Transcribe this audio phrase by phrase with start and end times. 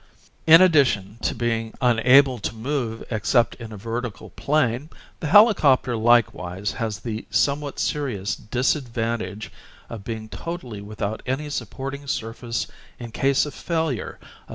[0.47, 4.89] In addition to being unable to move except in a vertical plane,
[5.19, 9.51] the helicopter likewise has the somewhat serious disadvantage
[9.91, 12.65] of being totally without any supporting surface
[12.97, 14.49] in case of failure of Fig.